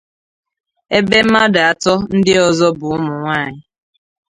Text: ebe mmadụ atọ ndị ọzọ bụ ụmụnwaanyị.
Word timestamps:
ebe 0.97 1.17
mmadụ 1.25 1.59
atọ 1.71 1.93
ndị 2.17 2.33
ọzọ 2.47 2.67
bụ 2.77 2.85
ụmụnwaanyị. 2.95 3.61